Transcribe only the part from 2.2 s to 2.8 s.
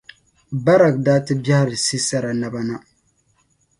naba na.